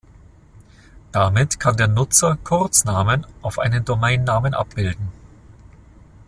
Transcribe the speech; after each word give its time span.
Damit 1.11 1.59
kann 1.59 1.77
der 1.77 1.87
Nutzer 1.87 2.35
Kurznamen 2.43 3.27
auf 3.43 3.59
einen 3.59 3.85
Domainnamen 3.85 4.55
abbilden. 4.55 5.09